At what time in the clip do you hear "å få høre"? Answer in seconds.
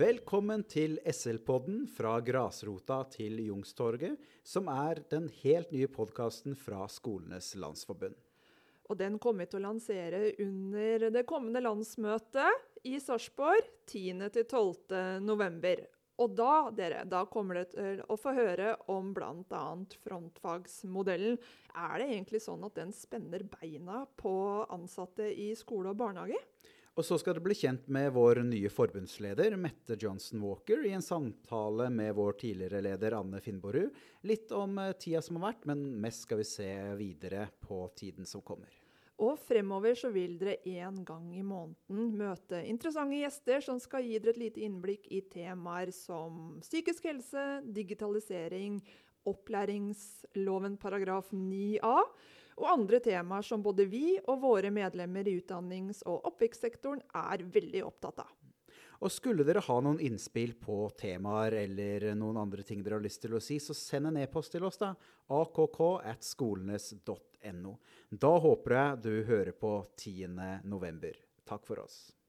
18.08-18.72